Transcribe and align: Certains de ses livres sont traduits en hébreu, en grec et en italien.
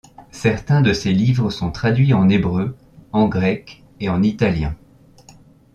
Certains 0.31 0.81
de 0.81 0.93
ses 0.93 1.13
livres 1.13 1.51
sont 1.51 1.69
traduits 1.71 2.15
en 2.15 2.27
hébreu, 2.27 2.75
en 3.11 3.27
grec 3.27 3.83
et 3.99 4.09
en 4.09 4.23
italien. 4.23 4.75